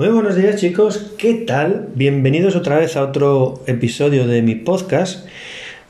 Muy 0.00 0.08
buenos 0.08 0.34
días 0.34 0.56
chicos, 0.56 1.12
¿qué 1.18 1.34
tal? 1.34 1.90
Bienvenidos 1.94 2.56
otra 2.56 2.78
vez 2.78 2.96
a 2.96 3.02
otro 3.02 3.60
episodio 3.66 4.26
de 4.26 4.40
mi 4.40 4.54
podcast. 4.54 5.28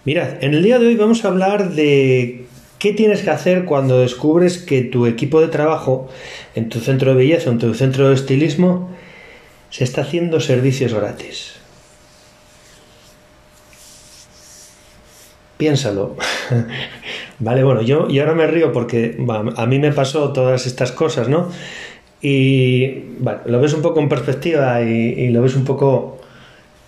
Mirad, 0.04 0.43
en 0.43 0.53
el 0.53 0.64
día 0.64 0.80
de 0.80 0.88
hoy 0.88 0.96
vamos 0.96 1.25
a 1.25 1.29
hablar 1.29 1.71
de 1.75 2.45
qué 2.81 2.93
tienes 2.93 3.23
que 3.23 3.31
hacer 3.31 3.67
cuando 3.67 4.01
descubres 4.01 4.59
que 4.59 4.83
tu 4.83 5.07
equipo 5.07 5.41
de 5.41 5.46
trabajo 5.46 6.09
en 6.57 6.69
tu 6.69 6.81
centro 6.81 7.12
de 7.12 7.19
belleza 7.19 7.51
en 7.51 7.59
tu 7.61 7.73
centro 7.73 8.09
de 8.09 8.17
estilismo 8.17 8.90
se 9.71 9.85
está 9.85 10.01
haciendo 10.01 10.40
servicios 10.40 10.92
gratis. 10.92 11.53
Piénsalo. 15.56 16.16
vale, 17.38 17.62
bueno, 17.62 17.83
yo 17.83 18.09
y 18.11 18.19
ahora 18.19 18.34
me 18.34 18.48
río 18.48 18.73
porque 18.73 19.24
a 19.56 19.66
mí 19.66 19.79
me 19.79 19.92
pasó 19.92 20.33
todas 20.33 20.66
estas 20.66 20.91
cosas, 20.91 21.29
¿no? 21.29 21.48
Y 22.23 22.87
bueno, 23.18 23.41
lo 23.46 23.60
ves 23.60 23.73
un 23.73 23.82
poco 23.82 24.00
en 24.00 24.09
perspectiva 24.09 24.83
y, 24.83 25.30
lo 25.30 25.41
ves 25.42 25.56
un 25.56 25.65
poco 25.65 26.20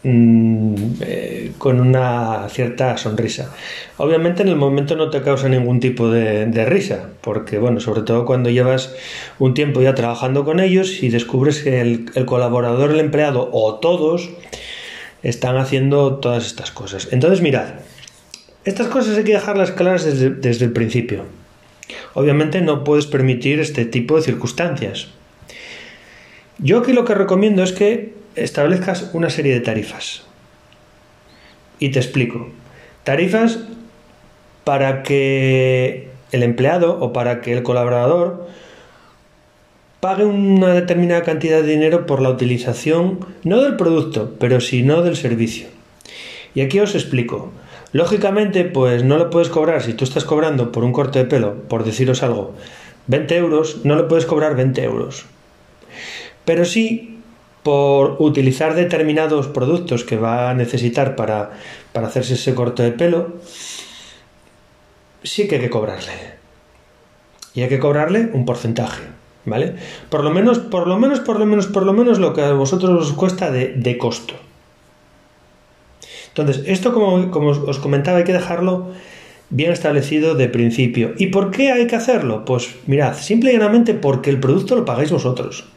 mm, 0.02 0.74
eh, 1.00 1.52
con 1.56 1.80
una 1.80 2.48
cierta 2.50 2.98
sonrisa. 2.98 3.50
Obviamente 3.96 4.42
en 4.42 4.48
el 4.48 4.56
momento 4.56 4.95
no 4.95 5.09
te 5.09 5.23
causa 5.23 5.48
ningún 5.48 5.80
tipo 5.80 6.10
de, 6.10 6.64
risa, 6.66 7.09
porque 7.23 7.59
bueno, 7.59 7.80
sobre 7.80 8.02
todo 8.02 8.26
cuando 8.26 8.50
llevas 8.50 8.95
un 9.38 9.54
tiempo 9.54 9.80
ya 9.80 9.95
trabajando 9.95 10.45
con 10.45 10.60
ellos 10.60 11.02
y 11.02 11.09
descubres 11.09 11.62
que 11.62 11.80
el, 11.80 12.26
colaborador, 12.26 12.90
el 12.90 13.01
empleado 13.01 13.48
o 13.52 13.76
todos 13.76 14.28
están 15.23 15.56
haciendo 15.56 16.16
todas 16.16 16.45
estas 16.45 16.73
cosas. 16.73 17.09
Entonces 17.10 17.40
mirad, 17.40 17.68
estas 18.66 18.88
cosas 18.88 19.16
hay 19.16 19.24
que 19.24 19.32
dejarlas 19.32 19.70
claras 19.70 20.04
desde, 20.04 20.28
desde 20.28 20.66
el 20.66 20.73
principio. 20.73 21.24
Obviamente 22.12 22.60
no 22.60 22.84
puedes 22.84 23.06
permitir 23.06 23.60
este 23.60 23.87
tipo 23.87 24.16
de 24.16 24.23
circunstancias. 24.23 25.09
Yo 26.65 26.79
aquí 26.79 26.93
lo 26.93 27.05
que 27.05 27.16
recomiendo 27.16 27.65
es 27.65 27.73
que 27.73 28.15
establezcas 28.37 29.11
una 29.15 29.30
serie 29.30 29.52
de 29.52 29.59
tarifas. 29.59 30.23
Y 31.80 31.88
te 31.88 31.99
explico. 31.99 32.51
Tarifas 33.02 33.59
para 34.63 35.02
que 35.02 36.10
el 36.30 36.45
empleado 36.45 37.01
o 37.01 37.13
para 37.13 37.41
que 37.41 37.52
el 37.52 37.65
colaborador 37.65 38.46
pague 39.99 40.24
una 40.24 40.69
determinada 40.69 41.23
cantidad 41.23 41.63
de 41.63 41.66
dinero 41.66 42.07
por 42.07 42.23
la 42.23 42.30
utilización 42.30 43.26
no 43.43 43.60
del 43.60 43.74
producto, 43.74 44.37
pero 44.38 44.60
sino 44.60 45.02
del 45.02 45.16
servicio. 45.16 45.66
Y 46.54 46.60
aquí 46.60 46.79
os 46.79 46.95
explico. 46.95 47.51
Lógicamente, 47.93 48.63
pues 48.63 49.02
no 49.02 49.19
lo 49.19 49.30
puedes 49.30 49.49
cobrar 49.49 49.82
si 49.82 49.95
tú 49.95 50.04
estás 50.04 50.24
cobrando 50.24 50.71
por 50.71 50.85
un 50.85 50.93
corte 50.93 51.19
de 51.19 51.24
pelo, 51.24 51.65
por 51.65 51.82
deciros 51.82 52.23
algo, 52.23 52.54
20 53.09 53.37
euros, 53.37 53.80
no 53.82 53.97
lo 53.97 54.07
puedes 54.07 54.26
cobrar 54.26 54.54
20 54.54 54.85
euros 54.85 55.26
pero 56.45 56.65
sí 56.65 57.12
por 57.62 58.16
utilizar 58.18 58.74
determinados 58.74 59.46
productos 59.46 60.04
que 60.04 60.16
va 60.16 60.51
a 60.51 60.54
necesitar 60.54 61.15
para, 61.15 61.52
hacerse 61.95 62.35
ese 62.35 62.54
corte 62.54 62.82
de 62.82 62.93
pelo, 62.93 63.35
sí 65.22 65.47
que 65.47 65.56
hay 65.56 65.60
que 65.60 65.70
cobrarle. 65.70 66.12
Y 67.54 67.62
hay 67.62 67.69
que 67.69 67.78
cobrarle 67.78 68.31
un 68.32 68.44
porcentaje, 68.44 69.03
¿vale? 69.44 69.75
Por 70.09 70.25
lo 70.25 70.31
menos, 70.31 70.59
por 70.59 70.88
lo 70.88 70.98
menos, 70.98 71.20
por 71.20 71.38
lo 71.38 71.47
menos, 71.47 71.66
por 71.66 71.84
lo 71.84 71.93
menos 71.93 72.19
lo 72.19 72.32
que 72.32 72.43
a 72.43 72.53
vosotros 72.53 73.09
os 73.09 73.12
cuesta 73.12 73.50
de, 73.50 73.98
costo. 73.98 74.34
Entonces, 76.28 76.65
esto 76.66 76.94
como, 76.94 77.31
como 77.31 77.50
os 77.50 77.78
comentaba, 77.78 78.19
hay 78.19 78.25
que 78.25 78.32
dejarlo 78.32 78.91
bien 79.50 79.70
establecido 79.70 80.34
de 80.34 80.48
principio. 80.48 81.12
¿Y 81.19 81.26
por 81.26 81.50
qué 81.50 81.70
hay 81.70 81.87
que 81.87 81.94
hacerlo? 81.94 82.44
Pues 82.47 82.75
mirad, 82.87 83.15
simple 83.15 83.50
y 83.50 83.53
llanamente 83.53 83.93
porque 83.94 84.31
el 84.31 84.41
producto 84.41 84.75
lo 84.75 84.87
pagáis 84.87 85.12
vosotros. 85.12 85.72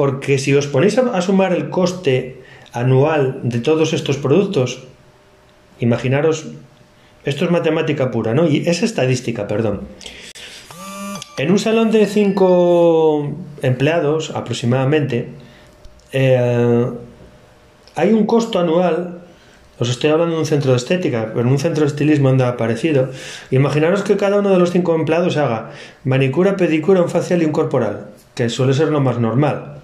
Porque 0.00 0.38
si 0.38 0.56
os 0.56 0.64
ponéis 0.64 0.96
a, 0.96 1.20
sumar 1.20 1.52
el 1.52 1.68
coste 1.68 2.40
anual 2.72 3.44
de 3.44 3.60
todos 3.60 3.92
estos 3.92 4.16
productos, 4.16 4.88
imaginaros, 5.78 6.46
esto 7.26 7.44
es 7.44 7.50
matemática 7.50 8.10
pura, 8.10 8.32
¿no? 8.32 8.48
Y 8.48 8.66
es 8.66 8.82
estadística, 8.82 9.46
perdón. 9.46 9.82
En 11.36 11.50
un 11.50 11.58
salón 11.58 11.90
de 11.90 12.06
cinco 12.06 13.30
empleados 13.60 14.30
aproximadamente, 14.30 15.28
eh, 16.14 16.86
hay 17.94 18.12
un 18.14 18.24
costo 18.24 18.58
anual, 18.58 19.20
os 19.78 19.90
estoy 19.90 20.08
hablando 20.08 20.32
de 20.36 20.40
un 20.40 20.46
centro 20.46 20.70
de 20.70 20.78
estética, 20.78 21.28
pero 21.34 21.42
en 21.42 21.48
un 21.48 21.58
centro 21.58 21.82
de 21.82 21.88
estilismo 21.88 22.30
anda 22.30 22.56
parecido. 22.56 23.10
Imaginaros 23.50 24.02
que 24.02 24.16
cada 24.16 24.38
uno 24.38 24.48
de 24.48 24.58
los 24.58 24.70
cinco 24.70 24.94
empleados 24.94 25.36
haga 25.36 25.72
manicura, 26.04 26.56
pedicura, 26.56 27.02
un 27.02 27.10
facial 27.10 27.42
y 27.42 27.44
un 27.44 27.52
corporal, 27.52 28.06
que 28.34 28.48
suele 28.48 28.72
ser 28.72 28.88
lo 28.88 29.02
más 29.02 29.18
normal 29.18 29.79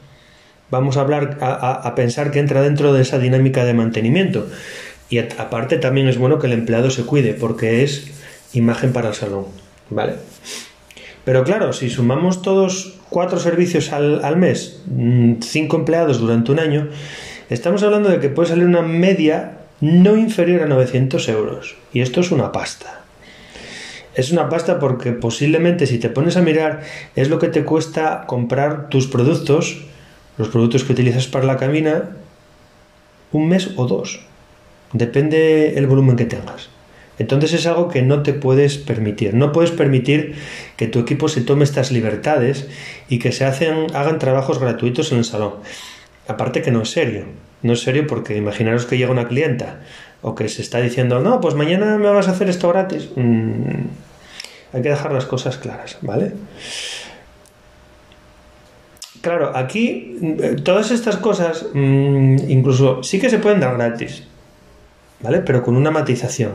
vamos 0.71 0.97
a 0.97 1.00
hablar, 1.00 1.38
a, 1.41 1.94
pensar 1.94 2.31
que 2.31 2.38
entra 2.38 2.62
dentro 2.62 2.93
de 2.93 3.03
esa 3.03 3.19
dinámica 3.19 3.65
de 3.65 3.75
mantenimiento. 3.75 4.47
Y 5.09 5.19
aparte 5.19 5.78
también 5.78 6.09
es 6.09 6.19
bueno 6.19 6.38
que 6.38 6.49
el 6.49 6.53
empleado 6.53 6.91
se 6.91 7.04
cuide 7.04 7.34
porque 7.34 7.82
es 7.82 8.10
imagen 8.53 8.93
para 8.93 9.09
el 9.09 9.15
salón, 9.15 9.47
¿vale? 9.91 10.15
Pero 11.25 11.44
claro, 11.44 11.72
si 11.72 11.91
sumamos 11.91 12.43
todos 12.43 12.94
cuatro 13.09 13.38
servicios 13.38 13.93
al, 13.93 14.25
al 14.25 14.37
mes, 14.37 14.82
mm, 14.87 15.34
cinco 15.41 15.77
empleados 15.77 16.19
durante 16.19 16.53
un 16.53 16.59
año, 16.59 16.88
estamos 17.50 17.83
hablando 17.83 18.09
de 18.09 18.21
que 18.21 18.28
puede 18.28 18.48
salir 18.48 18.65
una 18.65 18.83
media 18.83 19.59
no 19.81 20.16
inferior 20.16 20.62
a 20.62 20.66
900 20.66 21.28
euros. 21.28 21.77
Y 21.93 22.00
esto 22.00 22.21
es 22.21 22.31
una 22.31 22.53
pasta. 22.53 23.03
Es 24.15 24.33
una 24.33 24.48
pasta 24.48 24.78
porque 24.78 25.12
posiblemente 25.12 25.87
si 25.87 25.98
te 25.98 26.09
pones 26.09 26.37
a 26.37 26.43
mirar 26.43 26.81
es 27.15 27.28
lo 27.28 27.38
que 27.38 27.48
te 27.48 27.65
cuesta 27.65 28.25
comprar 28.27 28.88
tus 28.88 29.06
productos 29.06 29.84
los 30.38 30.48
productos 30.48 30.84
que 30.84 30.92
utilizas 30.92 31.26
para 31.26 31.47
la 31.47 31.56
cabina 31.56 32.10
un 33.32 33.48
mes 33.48 33.70
o 33.76 33.86
dos. 33.86 34.20
Depende 34.92 35.78
el 35.78 35.86
volumen 35.86 36.16
que 36.16 36.24
tengas. 36.24 36.69
Entonces 37.19 37.52
es 37.54 37.66
algo 37.66 37.88
que 37.88 38.02
no 38.02 38.22
te 38.22 38.32
puedes 38.34 38.76
permitir. 38.76 39.34
No 39.34 39.52
puedes 39.52 39.70
permitir 39.70 40.34
que 40.76 40.86
tu 40.86 40.98
equipo 40.98 41.28
se 41.28 41.41
tome 41.41 41.64
estas 41.64 41.91
libertades 41.91 42.69
y 43.08 43.19
que 43.19 43.32
se 43.32 43.44
hacen, 43.44 43.86
hagan 43.94 44.19
trabajos 44.19 44.58
gratuitos 44.58 45.12
en 45.12 45.19
el 45.19 45.24
salón. 45.24 45.54
Aparte 46.28 46.62
que 46.62 46.70
no 46.70 46.82
es 46.82 46.91
serio. 46.91 47.24
No 47.62 47.72
es 47.72 47.80
serio 47.80 48.06
porque 48.06 48.36
imaginaros 48.36 48.84
que 48.84 48.98
llega 48.98 49.10
una 49.10 49.28
clienta 49.28 49.80
o 50.20 50.34
que 50.34 50.48
se 50.48 50.60
está 50.60 50.80
diciendo, 50.80 51.20
no, 51.20 51.41
pues 51.41 51.54
mañana 51.54 51.97
me 51.98 52.10
vas 52.10 52.28
a 52.28 52.32
hacer 52.32 52.50
esto 52.50 52.68
gratis. 52.68 53.08
Mm, 53.16 53.86
hay 54.72 54.82
que 54.82 54.88
dejar 54.91 55.12
las 55.12 55.24
cosas 55.24 55.56
claras, 55.56 55.97
¿vale? 56.03 56.32
Claro, 59.26 59.56
aquí 59.56 60.16
eh, 60.22 60.54
todas 60.62 60.92
estas 60.92 61.16
cosas 61.16 61.66
mm, 61.75 62.48
incluso 62.48 63.03
sí 63.03 63.19
que 63.19 63.28
se 63.28 63.41
pueden 63.41 63.59
dar 63.59 63.76
gratis, 63.76 64.22
¿vale? 65.19 65.41
Pero 65.41 65.64
con 65.64 65.76
una 65.76 65.91
matización. 65.91 66.53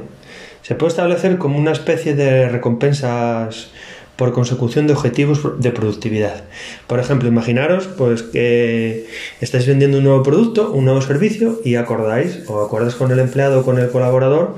Se 0.61 0.75
puede 0.75 0.91
establecer 0.91 1.37
como 1.37 1.57
una 1.57 1.73
especie 1.73 2.15
de 2.15 2.47
recompensas 2.47 3.71
por 4.15 4.31
consecución 4.31 4.87
de 4.87 4.93
objetivos 4.93 5.61
de 5.61 5.71
productividad. 5.71 6.45
Por 6.87 6.99
ejemplo, 6.99 7.27
imaginaros 7.27 7.87
pues 7.87 8.23
que 8.23 9.05
estáis 9.41 9.67
vendiendo 9.67 9.97
un 9.97 10.05
nuevo 10.05 10.23
producto, 10.23 10.71
un 10.71 10.85
nuevo 10.85 11.01
servicio 11.01 11.59
y 11.65 11.75
acordáis 11.75 12.39
o 12.47 12.63
acuerdas 12.63 12.95
con 12.95 13.11
el 13.11 13.19
empleado 13.19 13.59
o 13.59 13.65
con 13.65 13.79
el 13.79 13.91
colaborador 13.91 14.55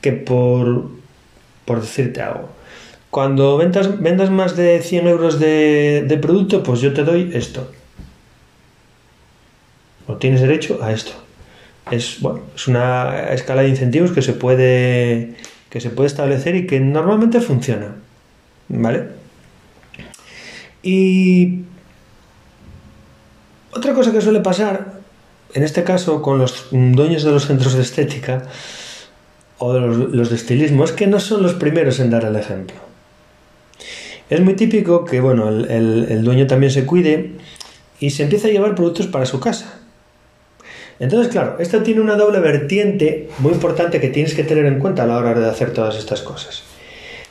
que 0.00 0.10
por 0.10 0.88
por 1.64 1.80
decirte 1.80 2.20
algo, 2.20 2.48
cuando 3.12 3.58
vendas, 3.58 4.30
más 4.30 4.56
de 4.56 4.80
100 4.80 5.06
euros 5.06 5.38
de, 5.38 6.18
producto, 6.22 6.62
pues 6.62 6.80
yo 6.80 6.94
te 6.94 7.04
doy 7.04 7.30
esto. 7.34 7.70
O 10.06 10.16
tienes 10.16 10.40
derecho 10.40 10.78
a 10.82 10.92
esto. 10.92 11.12
Es, 11.90 12.20
bueno, 12.20 12.40
es 12.56 12.66
una 12.68 13.34
escala 13.34 13.62
de 13.62 13.68
incentivos 13.68 14.12
que 14.12 14.22
se 14.22 14.32
puede 14.32 15.34
que 15.68 15.82
se 15.82 15.90
puede 15.90 16.06
establecer 16.06 16.56
y 16.56 16.66
que 16.66 16.80
normalmente 16.80 17.42
funciona. 17.42 17.96
¿Vale? 18.70 19.08
Y 20.82 21.64
otra 23.74 23.92
cosa 23.92 24.10
que 24.12 24.22
suele 24.22 24.40
pasar, 24.40 25.00
en 25.52 25.62
este 25.64 25.84
caso 25.84 26.22
con 26.22 26.38
los 26.38 26.68
dueños 26.70 27.24
de 27.24 27.30
los 27.30 27.46
centros 27.46 27.74
de 27.74 27.82
estética 27.82 28.44
o 29.58 29.74
los, 29.74 29.98
los 29.98 30.30
de 30.30 30.36
estilismo, 30.36 30.84
es 30.84 30.92
que 30.92 31.06
no 31.06 31.20
son 31.20 31.42
los 31.42 31.52
primeros 31.52 32.00
en 32.00 32.08
dar 32.08 32.24
el 32.24 32.36
ejemplo. 32.36 32.91
Es 34.32 34.40
muy 34.40 34.54
típico 34.54 35.04
que 35.04 35.20
bueno, 35.20 35.50
el, 35.50 36.24
dueño 36.24 36.46
también 36.46 36.72
se 36.72 36.86
cuide 36.86 37.32
y 38.00 38.08
se 38.08 38.22
empieza 38.22 38.48
a 38.48 38.50
llevar 38.50 38.74
productos 38.74 39.06
para 39.06 39.26
su 39.26 39.40
casa. 39.40 39.78
Entonces, 40.98 41.30
claro, 41.30 41.56
esto 41.58 41.82
tiene 41.82 42.00
una 42.00 42.16
doble 42.16 42.40
vertiente 42.40 43.28
muy 43.40 43.52
importante 43.52 44.00
que 44.00 44.08
tienes 44.08 44.32
que 44.32 44.42
tener 44.42 44.64
en 44.64 44.78
cuenta 44.78 45.02
a 45.02 45.06
la 45.06 45.18
hora 45.18 45.38
de 45.38 45.46
hacer 45.46 45.74
todas 45.74 45.98
estas 45.98 46.22
cosas. 46.22 46.62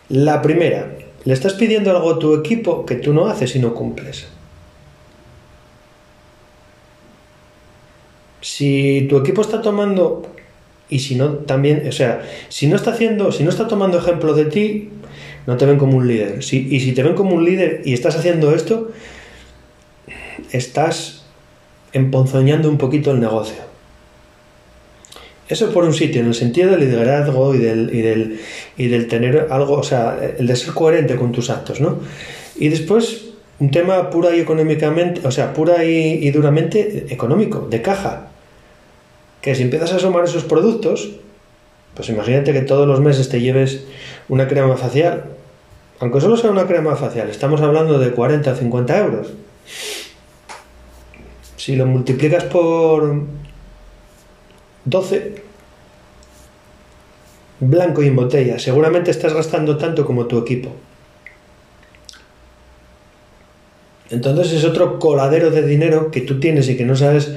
La 0.09 0.44
primera, 0.44 0.95
le 1.25 1.33
estás 1.33 1.56
pidiendo 1.56 1.89
algo 1.89 2.12
a 2.12 2.19
tu 2.19 2.36
equipo 2.36 2.86
que 2.86 2.94
tú 2.94 3.15
no 3.15 3.25
haces 3.25 3.56
y 3.56 3.59
no 3.59 3.74
cumples. 3.74 4.27
Si 8.42 9.07
tu 9.09 9.18
equipo 9.18 9.42
está 9.42 9.59
tomando 9.63 10.21
y 10.88 11.00
si 11.00 11.15
no 11.15 11.30
también, 11.30 11.88
o 11.88 11.92
sea, 11.92 12.21
si 12.50 12.68
no 12.68 12.75
está 12.75 12.92
haciendo, 12.92 13.31
si 13.31 13.44
no 13.44 13.50
está 13.50 13.68
tomando 13.68 13.97
ejemplo 13.97 14.36
de 14.36 14.45
ti, 14.45 14.89
no 15.47 15.57
te 15.57 15.65
ven 15.65 15.77
como 15.77 15.97
un 15.97 16.07
líder. 16.07 16.39
y 16.39 16.79
si 16.79 16.91
te 16.93 17.03
ven 17.03 17.15
como 17.15 17.35
un 17.35 17.45
líder 17.45 17.81
y 17.85 17.93
estás 17.93 18.15
haciendo 18.15 18.53
esto, 18.53 18.91
estás 20.51 21.23
emponzoñando 21.93 22.69
un 22.69 22.77
poquito 22.77 23.11
el 23.11 23.19
negocio. 23.19 23.71
Eso 25.51 25.73
por 25.73 25.83
un 25.83 25.93
sitio, 25.93 26.21
en 26.21 26.27
el 26.27 26.33
sentido 26.33 26.71
del 26.71 26.79
liderazgo 26.79 27.53
y 27.53 27.57
del, 27.57 27.93
y 27.93 28.01
del, 28.01 28.39
y 28.77 28.88
del 28.88 29.07
tener 29.07 29.47
algo, 29.49 29.73
o 29.73 29.83
sea, 29.83 30.17
el 30.38 30.47
de 30.47 30.55
ser 30.55 30.73
coherente 30.73 31.17
con 31.17 31.33
tus 31.33 31.49
actos, 31.49 31.81
¿no? 31.81 31.99
Y 32.55 32.69
después, 32.69 33.31
un 33.59 33.69
tema 33.69 34.09
pura 34.09 34.33
y 34.33 34.39
económicamente, 34.39 35.27
o 35.27 35.31
sea, 35.31 35.53
pura 35.53 35.83
y, 35.83 36.25
y 36.25 36.31
duramente 36.31 37.07
económico, 37.09 37.67
de 37.69 37.81
caja. 37.81 38.29
Que 39.41 39.53
si 39.53 39.63
empiezas 39.63 39.91
a 39.91 39.97
asomar 39.97 40.23
esos 40.23 40.45
productos, 40.45 41.17
pues 41.95 42.07
imagínate 42.07 42.53
que 42.53 42.61
todos 42.61 42.87
los 42.87 43.01
meses 43.01 43.27
te 43.27 43.41
lleves 43.41 43.83
una 44.31 44.48
crema 44.48 44.78
facial, 44.78 45.25
aunque 46.00 46.22
solo 46.22 46.38
sea 46.38 46.51
una 46.51 46.66
crema 46.66 46.95
facial, 46.95 47.30
estamos 47.30 47.60
hablando 47.60 48.00
de 48.00 48.12
40 48.12 48.50
o 48.50 48.56
50 48.56 48.98
euros. 48.98 49.28
Si 51.57 51.75
lo 51.75 51.86
multiplicas 51.86 52.45
por 52.45 53.24
12, 54.86 55.44
blanco 57.60 58.01
y 58.01 58.07
en 58.07 58.16
botella, 58.16 58.57
seguramente 58.57 59.12
estás 59.12 59.33
gastando 59.33 59.78
tanto 59.78 60.06
como 60.06 60.25
tu 60.28 60.38
equipo. 60.38 60.72
Entonces 64.12 64.54
es 64.54 64.63
otro 64.63 64.98
coladero 64.98 65.51
de 65.51 65.63
dinero 65.63 66.10
que 66.10 66.22
tú 66.22 66.39
tienes 66.39 66.69
y 66.69 66.78
que 66.78 66.86
no 66.86 66.95
sabes. 66.95 67.33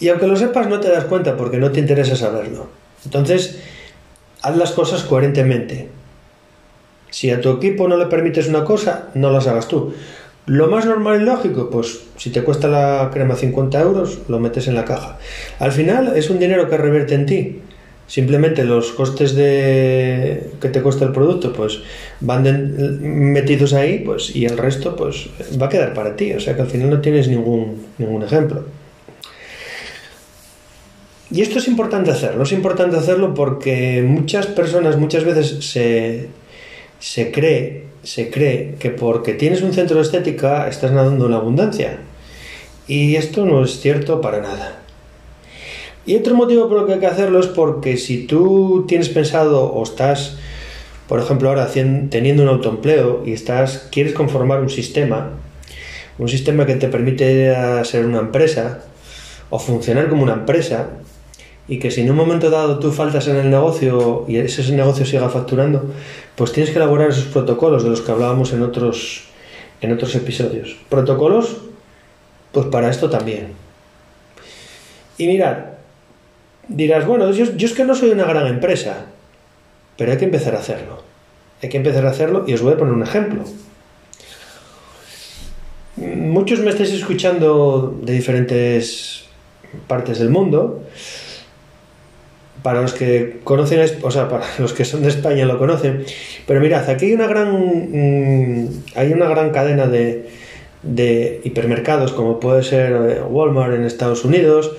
Y 0.00 0.08
aunque 0.08 0.26
lo 0.26 0.36
sepas, 0.36 0.66
no 0.66 0.80
te 0.80 0.88
das 0.88 1.04
cuenta 1.04 1.36
porque 1.36 1.58
no 1.58 1.70
te 1.72 1.80
interesa 1.80 2.16
saberlo. 2.16 2.68
Entonces, 3.04 3.60
haz 4.42 4.56
las 4.56 4.72
cosas 4.72 5.02
coherentemente. 5.02 5.88
Si 7.10 7.30
a 7.30 7.40
tu 7.40 7.50
equipo 7.50 7.88
no 7.88 7.96
le 7.96 8.06
permites 8.06 8.48
una 8.48 8.64
cosa, 8.64 9.08
no 9.14 9.30
las 9.30 9.46
hagas 9.46 9.68
tú. 9.68 9.94
Lo 10.46 10.68
más 10.68 10.86
normal 10.86 11.22
y 11.22 11.24
lógico, 11.24 11.70
pues 11.70 12.02
si 12.16 12.30
te 12.30 12.42
cuesta 12.42 12.68
la 12.68 13.10
crema 13.12 13.34
50 13.34 13.80
euros, 13.80 14.20
lo 14.28 14.38
metes 14.38 14.68
en 14.68 14.74
la 14.74 14.84
caja. 14.84 15.18
Al 15.58 15.72
final 15.72 16.16
es 16.16 16.30
un 16.30 16.38
dinero 16.38 16.68
que 16.68 16.76
reverte 16.76 17.14
en 17.14 17.26
ti. 17.26 17.60
Simplemente 18.06 18.64
los 18.64 18.92
costes 18.92 19.34
de 19.34 20.50
que 20.60 20.68
te 20.68 20.80
cuesta 20.80 21.04
el 21.04 21.10
producto, 21.10 21.52
pues 21.52 21.80
van 22.20 22.44
metidos 23.32 23.72
ahí, 23.72 23.98
pues 23.98 24.36
y 24.36 24.46
el 24.46 24.56
resto, 24.56 24.94
pues 24.94 25.28
va 25.60 25.66
a 25.66 25.68
quedar 25.68 25.92
para 25.92 26.14
ti. 26.14 26.32
O 26.32 26.38
sea 26.38 26.54
que 26.54 26.62
al 26.62 26.68
final 26.68 26.90
no 26.90 27.00
tienes 27.00 27.26
ningún 27.26 27.84
ningún 27.98 28.22
ejemplo. 28.22 28.64
Y 31.30 31.42
esto 31.42 31.58
es 31.58 31.68
importante 31.68 32.10
hacerlo. 32.10 32.44
Es 32.44 32.52
importante 32.52 32.96
hacerlo 32.96 33.34
porque 33.34 34.04
muchas 34.06 34.46
personas 34.46 34.96
muchas 34.96 35.24
veces 35.24 35.64
se 35.64 36.28
se 36.98 37.30
cree 37.30 37.86
se 38.06 38.30
cree 38.30 38.76
que 38.78 38.90
porque 38.90 39.34
tienes 39.34 39.62
un 39.62 39.72
centro 39.72 39.96
de 39.96 40.02
estética 40.02 40.68
estás 40.68 40.92
nadando 40.92 41.26
en 41.26 41.32
abundancia. 41.32 41.98
Y 42.86 43.16
esto 43.16 43.44
no 43.44 43.64
es 43.64 43.80
cierto 43.80 44.20
para 44.20 44.40
nada. 44.40 44.78
Y 46.06 46.14
otro 46.14 46.36
motivo 46.36 46.68
por 46.68 46.80
el 46.80 46.86
que 46.86 46.92
hay 46.94 47.00
que 47.00 47.06
hacerlo 47.06 47.40
es 47.40 47.48
porque 47.48 47.96
si 47.96 48.26
tú 48.26 48.84
tienes 48.86 49.08
pensado 49.08 49.72
o 49.72 49.82
estás, 49.82 50.36
por 51.08 51.18
ejemplo, 51.18 51.48
ahora 51.48 51.66
teniendo 51.66 52.44
un 52.44 52.48
autoempleo 52.48 53.24
y 53.26 53.32
estás, 53.32 53.88
quieres 53.90 54.12
conformar 54.12 54.60
un 54.60 54.70
sistema, 54.70 55.30
un 56.18 56.28
sistema 56.28 56.64
que 56.64 56.76
te 56.76 56.86
permite 56.86 57.52
ser 57.84 58.06
una 58.06 58.20
empresa 58.20 58.84
o 59.50 59.58
funcionar 59.58 60.08
como 60.08 60.22
una 60.22 60.34
empresa, 60.34 60.90
y 61.68 61.78
que 61.78 61.90
si 61.90 62.02
en 62.02 62.10
un 62.10 62.16
momento 62.16 62.50
dado 62.50 62.78
tú 62.78 62.92
faltas 62.92 63.26
en 63.28 63.36
el 63.36 63.50
negocio 63.50 64.24
y 64.28 64.36
ese 64.36 64.72
negocio 64.72 65.04
siga 65.04 65.28
facturando, 65.28 65.84
pues 66.36 66.52
tienes 66.52 66.70
que 66.70 66.78
elaborar 66.78 67.10
esos 67.10 67.24
protocolos 67.24 67.82
de 67.82 67.90
los 67.90 68.00
que 68.00 68.12
hablábamos 68.12 68.52
en 68.52 68.62
otros, 68.62 69.24
en 69.80 69.92
otros 69.92 70.14
episodios. 70.14 70.76
Protocolos, 70.88 71.56
pues 72.52 72.66
para 72.66 72.88
esto 72.88 73.10
también. 73.10 73.54
Y 75.18 75.26
mirad, 75.26 75.56
dirás, 76.68 77.04
bueno, 77.06 77.30
yo, 77.32 77.46
yo 77.56 77.66
es 77.66 77.72
que 77.72 77.84
no 77.84 77.94
soy 77.94 78.10
una 78.10 78.24
gran 78.24 78.46
empresa, 78.46 79.06
pero 79.96 80.12
hay 80.12 80.18
que 80.18 80.26
empezar 80.26 80.54
a 80.54 80.60
hacerlo. 80.60 81.02
Hay 81.62 81.68
que 81.68 81.78
empezar 81.78 82.06
a 82.06 82.10
hacerlo 82.10 82.44
y 82.46 82.52
os 82.52 82.62
voy 82.62 82.74
a 82.74 82.76
poner 82.76 82.94
un 82.94 83.02
ejemplo. 83.02 83.42
Muchos 85.96 86.60
me 86.60 86.70
estáis 86.70 86.92
escuchando 86.92 87.98
de 88.02 88.12
diferentes 88.12 89.24
partes 89.88 90.18
del 90.18 90.28
mundo 90.28 90.82
para 92.66 92.82
los 92.82 92.94
que 92.94 93.36
conocen, 93.44 93.80
o 94.02 94.10
sea, 94.10 94.28
para 94.28 94.44
los 94.58 94.72
que 94.72 94.84
son 94.84 95.02
de 95.02 95.08
España 95.08 95.44
lo 95.44 95.56
conocen, 95.56 96.04
pero 96.48 96.60
mirad, 96.60 96.90
aquí 96.90 97.06
hay 97.06 97.12
una 97.12 97.28
gran, 97.28 97.52
mm, 97.52 98.68
hay 98.96 99.12
una 99.12 99.28
gran 99.28 99.50
cadena 99.50 99.86
de, 99.86 100.28
de 100.82 101.40
hipermercados, 101.44 102.10
como 102.10 102.40
puede 102.40 102.64
ser 102.64 102.90
eh, 102.90 103.22
Walmart 103.22 103.72
en 103.72 103.84
Estados 103.84 104.24
Unidos, 104.24 104.72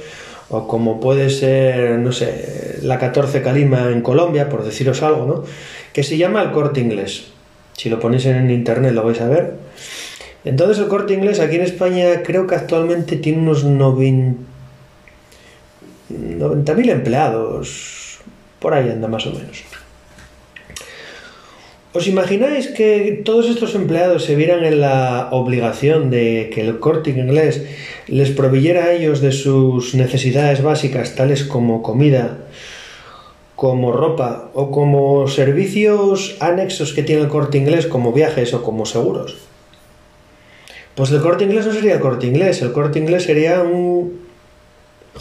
o 0.50 0.68
como 0.68 1.00
puede 1.00 1.30
ser, 1.30 1.98
no 2.00 2.12
sé, 2.12 2.80
la 2.82 3.00
14 3.00 3.42
Calima 3.42 3.90
en 3.90 4.02
Colombia, 4.02 4.50
por 4.50 4.66
deciros 4.66 5.02
algo, 5.02 5.26
¿no? 5.26 5.44
Que 5.94 6.04
se 6.04 6.18
llama 6.18 6.44
el 6.44 6.52
corte 6.52 6.82
inglés. 6.82 7.28
Si 7.72 7.90
lo 7.90 8.02
ponéis 8.02 8.26
en 8.26 8.52
internet 8.52 8.92
lo 8.92 9.06
vais 9.06 9.22
a 9.22 9.30
ver. 9.30 9.54
Entonces 10.44 10.80
el 10.80 10.90
corte 10.90 11.14
inglés 11.14 11.40
aquí 11.40 11.56
en 11.56 11.62
España 11.62 12.22
creo 12.22 12.48
que 12.48 12.56
actualmente 12.56 13.16
tiene 13.16 13.40
unos 13.40 13.64
90 13.64 14.57
90.000 16.10 16.90
empleados, 16.90 18.20
por 18.60 18.74
ahí 18.74 18.90
anda 18.90 19.08
más 19.08 19.26
o 19.26 19.32
menos. 19.32 19.64
¿Os 21.94 22.06
imagináis 22.06 22.68
que 22.68 23.24
todos 23.26 23.50
estos 23.50 23.74
empleados 23.74 24.24
se 24.26 24.36
vieran 24.36 24.64
en 24.64 24.82
la 24.82 25.30
obligación 25.32 26.12
de 26.12 26.52
que 26.54 26.62
el 26.62 26.80
corte 26.80 27.10
inglés 27.10 27.66
les 28.06 28.30
proveyera 28.30 28.86
a 28.86 28.94
ellos 28.94 29.20
de 29.20 29.32
sus 29.32 29.96
necesidades 29.96 30.62
básicas, 30.62 31.16
tales 31.16 31.44
como 31.44 31.82
comida, 31.82 32.46
como 33.56 33.92
ropa 33.94 34.52
o 34.54 34.70
como 34.70 35.28
servicios 35.28 36.38
anexos 36.40 36.94
que 36.94 37.02
tiene 37.02 37.24
el 37.24 37.30
corte 37.30 37.58
inglés, 37.58 37.88
como 37.88 38.14
viajes 38.14 38.54
o 38.54 38.62
como 38.62 38.86
seguros? 38.86 39.38
Pues 40.94 41.10
el 41.12 41.22
corte 41.22 41.46
inglés 41.46 41.66
no 41.66 41.74
sería 41.74 41.96
el 41.96 42.00
corte 42.00 42.28
inglés, 42.28 42.62
el 42.62 42.74
corte 42.74 43.00
inglés 43.00 43.24
sería 43.24 43.62
un 43.62 44.27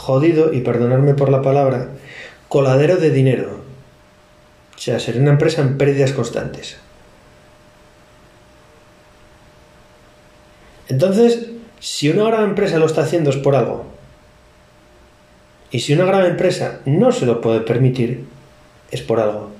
jodido, 0.06 0.52
y 0.52 0.60
perdonadme 0.60 1.14
por 1.14 1.30
la 1.30 1.42
palabra, 1.42 1.88
coladero 2.48 2.96
de 2.96 3.10
dinero. 3.10 3.60
O 4.76 4.78
sea, 4.78 5.00
sería 5.00 5.20
una 5.20 5.32
empresa 5.32 5.62
en 5.62 5.76
pérdidas 5.76 6.12
constantes. 6.12 6.76
Entonces, 10.88 11.50
si 11.80 12.08
una 12.08 12.24
gran 12.24 12.44
empresa 12.44 12.78
lo 12.78 12.86
está 12.86 13.02
haciendo 13.02 13.30
es 13.30 13.36
por 13.36 13.56
algo. 13.56 13.86
Y 15.72 15.80
si 15.80 15.92
una 15.92 16.04
gran 16.04 16.24
empresa 16.24 16.80
no 16.84 17.10
se 17.10 17.26
lo 17.26 17.40
puede 17.40 17.60
permitir, 17.60 18.26
es 18.92 19.02
por 19.02 19.18
algo. 19.18 19.50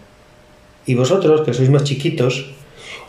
Y 0.86 0.94
vosotros, 0.94 1.40
que 1.40 1.54
sois 1.54 1.70
más 1.70 1.82
chiquitos 1.82 2.54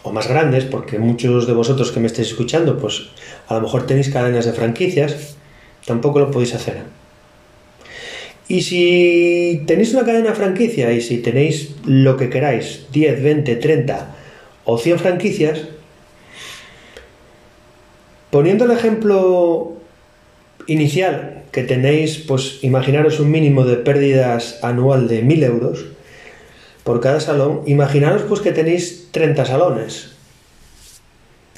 o 0.02 0.12
más 0.12 0.28
grandes, 0.28 0.66
porque 0.66 0.98
muchos 0.98 1.46
de 1.46 1.54
vosotros 1.54 1.92
que 1.92 2.00
me 2.00 2.08
estáis 2.08 2.30
escuchando, 2.30 2.80
pues 2.80 3.10
a 3.48 3.54
lo 3.54 3.62
mejor 3.62 3.86
tenéis 3.86 4.10
cadenas 4.10 4.46
de 4.46 4.54
franquicias, 4.54 5.38
tampoco 5.86 6.18
lo 6.18 6.32
podéis 6.32 6.56
hacer. 6.56 6.98
Y 8.48 8.62
si 8.62 9.64
tenéis 9.68 9.94
una 9.94 10.06
cadena 10.06 10.34
franquicia 10.34 10.92
y 10.94 11.02
si 11.02 11.18
tenéis 11.18 11.76
lo 11.86 12.16
que 12.16 12.30
queráis, 12.30 12.86
10, 12.94 13.22
20, 13.22 13.56
30 13.58 14.16
o 14.64 14.78
100 14.78 15.00
franquicias, 15.00 15.64
poniendo 18.32 18.66
el 18.66 18.72
ejemplo 18.72 19.74
inicial 20.68 21.44
que 21.52 21.64
tenéis, 21.64 22.20
pues 22.20 22.60
imaginaros 22.64 23.20
un 23.20 23.32
mínimo 23.32 23.66
de 23.66 23.78
pérdidas 23.78 24.60
anual 24.64 25.08
de 25.08 25.24
1000 25.24 25.44
euros 25.44 25.86
por 26.84 27.02
cada 27.02 27.20
salón, 27.20 27.64
imaginaros 27.66 28.22
pues 28.24 28.40
que 28.40 28.54
tenéis 28.54 29.10
30 29.12 29.46
salones. 29.46 30.12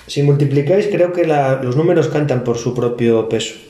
Si 0.08 0.24
multiplicáis, 0.24 0.88
creo 0.88 1.14
que 1.14 1.26
los 1.26 1.76
números 1.76 2.08
cantan 2.08 2.44
por 2.44 2.58
su 2.58 2.74
propio 2.74 3.30
peso. 3.30 3.69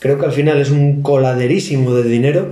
Creo 0.00 0.18
que 0.18 0.26
al 0.26 0.32
final 0.32 0.58
es 0.58 0.70
un 0.70 1.02
coladerísimo 1.02 1.94
de 1.94 2.02
dinero 2.02 2.48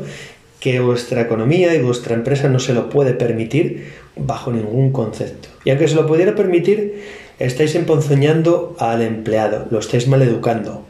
que 0.61 0.81
vuestra 0.81 1.23
economía 1.23 1.75
y 1.75 1.81
vuestra 1.81 2.15
empresa 2.15 2.49
no 2.49 2.59
se 2.59 2.75
lo 2.75 2.91
puede 2.91 3.15
permitir 3.15 3.93
bajo 4.17 4.53
ningún 4.53 4.93
concepto. 4.93 5.49
Y 5.65 5.71
aunque 5.71 5.89
se 5.89 5.95
lo 5.95 6.07
pudiera 6.07 6.35
permitir, 6.35 7.03
estáis 7.39 7.75
emponzoñando 7.75 8.77
al 8.79 9.03
empleado, 9.03 9.67
lo 9.71 9.79
estáis 9.79 10.09
maleducando. 10.09 10.85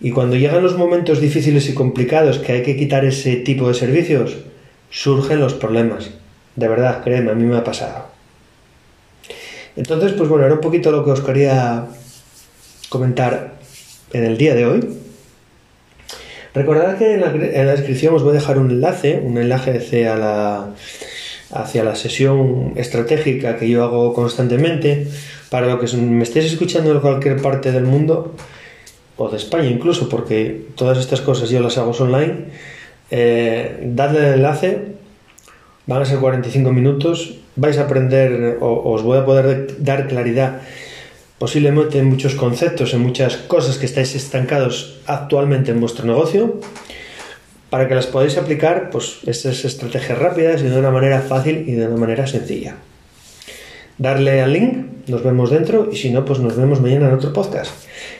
Y 0.00 0.10
cuando 0.10 0.36
llegan 0.36 0.62
los 0.62 0.76
momentos 0.76 1.20
difíciles 1.20 1.68
y 1.68 1.74
complicados 1.74 2.38
que 2.38 2.52
hay 2.52 2.62
que 2.62 2.76
quitar 2.76 3.04
ese 3.04 3.36
tipo 3.36 3.68
de 3.68 3.74
servicios, 3.74 4.36
surgen 4.90 5.40
los 5.40 5.54
problemas. 5.54 6.10
De 6.56 6.68
verdad, 6.68 7.02
créeme, 7.02 7.30
a 7.30 7.34
mí 7.34 7.44
me 7.44 7.56
ha 7.56 7.64
pasado. 7.64 8.06
Entonces, 9.76 10.12
pues 10.12 10.28
bueno, 10.28 10.44
era 10.44 10.54
un 10.54 10.60
poquito 10.60 10.92
lo 10.92 11.04
que 11.04 11.10
os 11.10 11.20
quería 11.20 11.86
comentar 12.90 13.54
en 14.14 14.24
el 14.24 14.38
día 14.38 14.54
de 14.54 14.64
hoy. 14.64 14.80
Recordad 16.54 16.96
que 16.96 17.14
en 17.14 17.20
la, 17.20 17.72
descripción 17.72 18.14
os 18.14 18.22
voy 18.22 18.30
a 18.30 18.34
dejar 18.34 18.58
un 18.58 18.70
enlace, 18.70 19.20
un 19.22 19.38
enlace 19.38 19.76
hacia 19.76 20.16
la, 21.82 21.96
sesión 21.96 22.74
estratégica 22.76 23.56
que 23.56 23.68
yo 23.68 23.82
hago 23.82 24.14
constantemente, 24.14 25.08
para 25.50 25.66
lo 25.66 25.80
que 25.80 25.96
me 25.96 26.22
estéis 26.22 26.46
escuchando 26.46 26.92
en 26.92 27.00
cualquier 27.00 27.42
parte 27.42 27.72
del 27.72 27.84
mundo, 27.84 28.34
o 29.16 29.28
de 29.28 29.36
España 29.36 29.66
incluso, 29.66 30.08
porque 30.08 30.66
todas 30.76 30.98
estas 30.98 31.20
cosas 31.20 31.50
yo 31.50 31.60
las 31.60 31.76
hago 31.76 31.90
online, 31.90 32.46
eh, 33.10 33.80
dadle 33.82 34.20
el 34.20 34.34
enlace, 34.34 34.94
van 35.86 36.02
a 36.02 36.04
ser 36.04 36.18
45 36.18 36.72
minutos, 36.72 37.38
vais 37.56 37.78
a 37.78 37.82
aprender 37.82 38.58
o 38.60 38.92
os 38.92 39.02
voy 39.02 39.18
a 39.18 39.24
poder 39.24 39.82
dar 39.82 40.06
claridad 40.06 40.60
posiblemente 41.38 41.98
en 41.98 42.06
muchos 42.06 42.34
conceptos, 42.34 42.94
en 42.94 43.00
muchas 43.00 43.36
cosas 43.36 43.78
que 43.78 43.86
estáis 43.86 44.14
estancados 44.14 45.00
actualmente 45.06 45.70
en 45.70 45.80
vuestro 45.80 46.06
negocio, 46.06 46.60
para 47.70 47.88
que 47.88 47.94
las 47.94 48.06
podáis 48.06 48.38
aplicar, 48.38 48.90
pues 48.90 49.18
estas 49.26 49.64
estrategias 49.64 50.18
rápidas 50.18 50.62
y 50.62 50.68
de 50.68 50.78
una 50.78 50.90
manera 50.90 51.20
fácil 51.20 51.64
y 51.68 51.72
de 51.72 51.86
una 51.86 51.96
manera 51.96 52.26
sencilla. 52.26 52.76
Darle 53.98 54.42
al 54.42 54.52
link, 54.52 55.08
nos 55.08 55.22
vemos 55.22 55.50
dentro 55.50 55.88
y 55.90 55.96
si 55.96 56.10
no, 56.10 56.24
pues 56.24 56.38
nos 56.38 56.56
vemos 56.56 56.80
mañana 56.80 57.08
en 57.08 57.14
otro 57.14 57.32
podcast. 57.32 57.72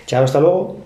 Chao, 0.06 0.24
hasta 0.24 0.40
luego. 0.40 0.83